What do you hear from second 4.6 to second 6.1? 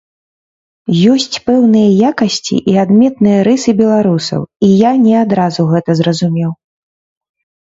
і я не адразу гэта